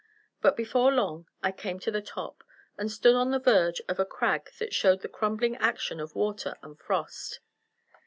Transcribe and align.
But 0.41 0.57
before 0.57 0.91
long 0.91 1.27
I 1.43 1.51
came 1.51 1.79
to 1.81 1.91
the 1.91 2.01
top, 2.01 2.43
and 2.75 2.91
stood 2.91 3.13
on 3.13 3.29
the 3.29 3.37
verge 3.37 3.81
of 3.87 3.99
a 3.99 4.03
crag 4.03 4.49
that 4.57 4.73
showed 4.73 5.01
the 5.01 5.07
crumbling 5.07 5.55
action 5.57 5.99
of 5.99 6.15
water 6.15 6.55
and 6.63 6.75
frost. 6.79 7.39